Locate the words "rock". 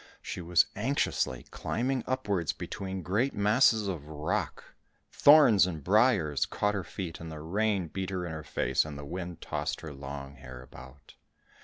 4.07-4.63